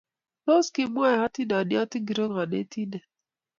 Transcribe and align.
Tos 0.45 0.65
kimwoe 0.73 1.13
hatindiot 1.21 1.91
ingiro 1.97 2.23
konetindet? 2.35 3.03